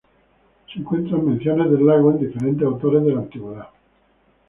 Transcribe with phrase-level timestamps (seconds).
[0.73, 3.67] Se encuentran menciones del lago en diferentes autores de la antigüedad.